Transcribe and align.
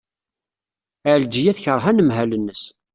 Ɛelǧiya 1.11 1.51
tekṛeh 1.57 1.85
anemhal-nnes. 1.91 2.63